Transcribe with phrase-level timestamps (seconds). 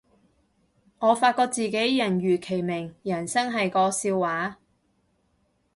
[0.97, 4.57] 我發覺自己人如其名，人生係個笑話